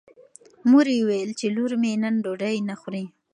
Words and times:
مور 0.69 0.87
یې 0.95 0.99
وویل 1.03 1.31
چې 1.39 1.45
لور 1.55 1.71
مې 1.81 1.91
نن 2.03 2.15
ډوډۍ 2.23 2.57
نه 2.69 2.75
خوري. 2.81 3.05